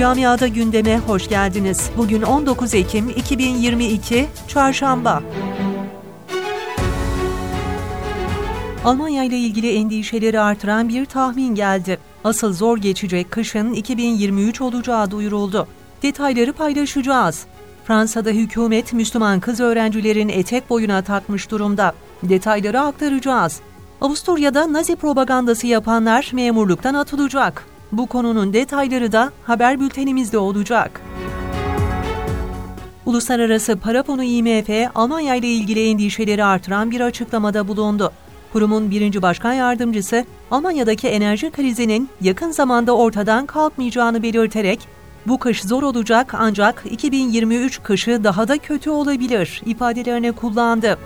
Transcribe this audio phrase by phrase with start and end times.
[0.00, 1.90] Camiada gündeme hoş geldiniz.
[1.96, 5.22] Bugün 19 Ekim 2022 Çarşamba.
[8.84, 11.98] Almanya ile ilgili endişeleri artıran bir tahmin geldi.
[12.24, 15.68] Asıl zor geçecek kışın 2023 olacağı duyuruldu.
[16.02, 17.46] Detayları paylaşacağız.
[17.84, 21.92] Fransa'da hükümet Müslüman kız öğrencilerin etek boyuna takmış durumda.
[22.22, 23.60] Detayları aktaracağız.
[24.00, 27.69] Avusturya'da Nazi propagandası yapanlar memurluktan atılacak.
[27.92, 31.00] Bu konunun detayları da haber bültenimizde olacak.
[33.06, 38.12] Uluslararası Para Fonu IMF, Almanya ile ilgili endişeleri artıran bir açıklamada bulundu.
[38.52, 44.80] Kurumun birinci başkan yardımcısı, Almanya'daki enerji krizinin yakın zamanda ortadan kalkmayacağını belirterek,
[45.26, 50.98] bu kış zor olacak ancak 2023 kışı daha da kötü olabilir ifadelerini kullandı.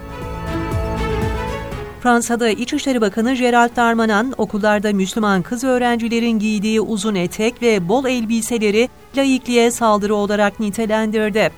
[2.04, 8.88] Fransa'da İçişleri Bakanı Gerald Darmanin okullarda Müslüman kız öğrencilerin giydiği uzun etek ve bol elbiseleri
[9.16, 11.50] laikliğe saldırı olarak nitelendirdi.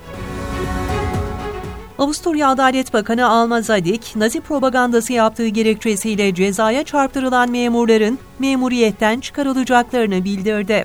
[1.98, 10.84] Avusturya Adalet Bakanı Alma Zadik, Nazi propagandası yaptığı gerekçesiyle cezaya çarptırılan memurların memuriyetten çıkarılacaklarını bildirdi.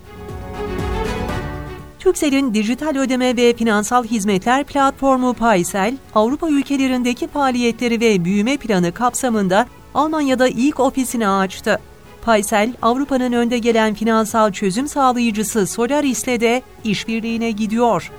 [2.01, 9.65] Türkcell'in dijital ödeme ve finansal hizmetler platformu Paysel, Avrupa ülkelerindeki faaliyetleri ve büyüme planı kapsamında
[9.93, 11.79] Almanya'da ilk ofisini açtı.
[12.21, 18.11] Paysel, Avrupa'nın önde gelen finansal çözüm sağlayıcısı Solaris'le de işbirliğine gidiyor.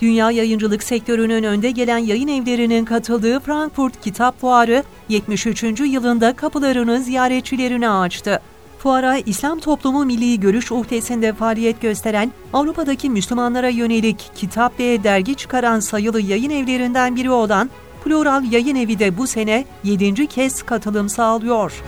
[0.00, 5.62] Dünya yayıncılık sektörünün önde gelen yayın evlerinin katıldığı Frankfurt Kitap Fuarı 73.
[5.80, 8.40] yılında kapılarını ziyaretçilerine açtı.
[8.78, 15.80] Fuara İslam Toplumu Milli Görüş Uhdesi'nde faaliyet gösteren Avrupa'daki Müslümanlara yönelik kitap ve dergi çıkaran
[15.80, 17.70] sayılı yayın evlerinden biri olan
[18.04, 20.26] Plural Yayın Evi de bu sene 7.
[20.26, 21.82] kez katılım sağlıyor.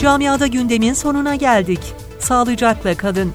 [0.00, 1.80] Camiada gündemin sonuna geldik.
[2.18, 3.32] Sağlıcakla kalın.